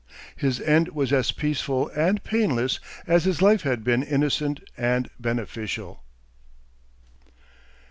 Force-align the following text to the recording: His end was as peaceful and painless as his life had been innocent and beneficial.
His 0.35 0.59
end 0.59 0.87
was 0.95 1.13
as 1.13 1.31
peaceful 1.31 1.89
and 1.89 2.23
painless 2.23 2.79
as 3.05 3.25
his 3.25 3.39
life 3.39 3.61
had 3.61 3.83
been 3.83 4.01
innocent 4.01 4.59
and 4.75 5.07
beneficial. 5.19 6.01